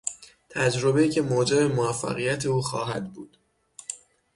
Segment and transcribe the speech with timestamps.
[0.49, 3.37] تجربهای که موجب موفقیت او خواهد بود